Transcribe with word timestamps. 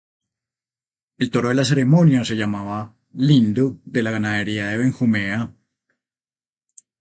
El 1.25 1.29
toro 1.29 1.49
de 1.49 1.53
la 1.53 1.63
ceremonia 1.63 2.25
se 2.25 2.35
llamaba: 2.35 2.95
"Lindo" 3.13 3.79
de 3.85 4.01
la 4.01 4.09
ganadería 4.09 4.65
de 4.69 4.77
Benjumea. 4.79 5.53